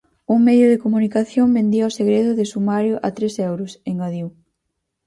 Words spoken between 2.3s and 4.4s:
de sumario a tres euros, engadiu.